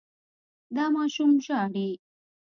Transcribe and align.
دا 0.75 0.85
ماشوم 0.95 1.31
ژاړي. 1.45 1.89